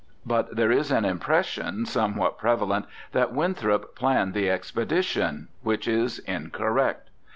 [0.25, 7.11] But there is an impression somewhat prevalent that Winthrop planned the expedition, which is incorrect.